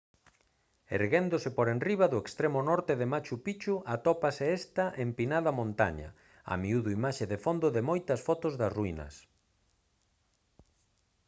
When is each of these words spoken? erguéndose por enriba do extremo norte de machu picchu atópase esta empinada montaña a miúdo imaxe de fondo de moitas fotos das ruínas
erguéndose 0.97 1.49
por 1.57 1.67
enriba 1.73 2.07
do 2.11 2.21
extremo 2.23 2.59
norte 2.69 2.93
de 3.01 3.07
machu 3.13 3.35
picchu 3.45 3.75
atópase 3.95 4.45
esta 4.59 4.85
empinada 5.05 5.51
montaña 5.59 6.09
a 6.51 6.53
miúdo 6.61 6.89
imaxe 6.97 7.25
de 7.31 7.37
fondo 7.45 7.67
de 7.75 7.81
moitas 7.89 8.19
fotos 8.27 8.53
das 8.61 8.75
ruínas 8.77 9.13